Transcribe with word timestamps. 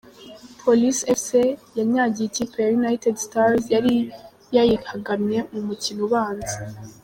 Police 0.61 1.01
Fc 1.19 1.29
yanyagiye 1.77 2.27
ikipe 2.27 2.55
ya 2.63 2.69
United 2.79 3.15
Stars 3.25 3.63
yari 3.75 3.93
yayihagamye 4.55 5.39
mu 5.51 5.61
mukino 5.67 5.99
ubanza. 6.07 6.55